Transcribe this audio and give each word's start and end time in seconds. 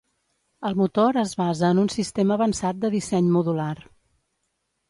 El 0.69 0.77
motor 0.79 1.19
es 1.23 1.33
basa 1.41 1.69
en 1.75 1.81
un 1.83 1.93
sistema 1.97 2.39
avançat 2.39 2.83
de 2.87 2.91
disseny 2.97 3.31
modular. 3.37 3.75